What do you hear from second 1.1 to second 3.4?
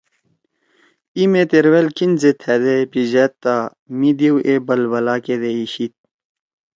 ای مے تروأل کِھین زید تھأدے پیِژاد